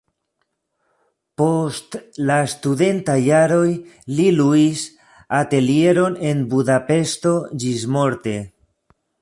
[1.41, 1.97] Post
[2.29, 3.69] la studentaj jaroj
[4.21, 4.87] li luis
[5.43, 8.39] atelieron en Budapeŝto ĝismorte.